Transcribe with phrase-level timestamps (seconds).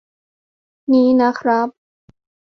[0.93, 1.67] นี้นะครับ